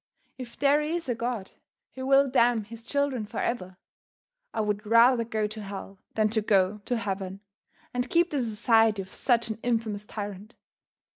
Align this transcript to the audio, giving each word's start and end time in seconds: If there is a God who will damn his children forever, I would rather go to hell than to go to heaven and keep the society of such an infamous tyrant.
If 0.39 0.57
there 0.57 0.81
is 0.81 1.07
a 1.07 1.13
God 1.13 1.51
who 1.93 2.07
will 2.07 2.27
damn 2.27 2.63
his 2.63 2.81
children 2.81 3.27
forever, 3.27 3.77
I 4.51 4.59
would 4.61 4.83
rather 4.83 5.23
go 5.23 5.45
to 5.45 5.61
hell 5.61 5.99
than 6.15 6.29
to 6.29 6.41
go 6.41 6.79
to 6.85 6.97
heaven 6.97 7.41
and 7.93 8.09
keep 8.09 8.31
the 8.31 8.43
society 8.43 9.03
of 9.03 9.13
such 9.13 9.49
an 9.49 9.59
infamous 9.61 10.05
tyrant. 10.05 10.55